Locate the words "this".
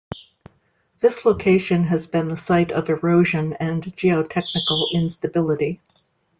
0.99-1.25